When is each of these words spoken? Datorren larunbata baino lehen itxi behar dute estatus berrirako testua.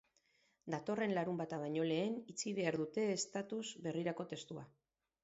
Datorren 0.75 1.11
larunbata 1.17 1.59
baino 1.63 1.85
lehen 1.91 2.15
itxi 2.33 2.53
behar 2.61 2.79
dute 2.83 3.05
estatus 3.17 3.63
berrirako 3.89 4.27
testua. 4.33 4.65